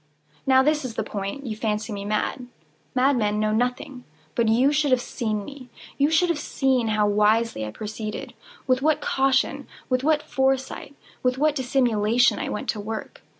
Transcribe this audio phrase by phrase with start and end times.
[0.47, 1.45] Now this is the point.
[1.45, 2.47] You fancy me mad.
[2.95, 4.03] Madmen know nothing.
[4.33, 5.69] But you should have seen me.
[5.99, 12.49] You should have seen how wisely I proceeded—with what caution—with what foresight—with what dissimulation I
[12.49, 13.21] went to work!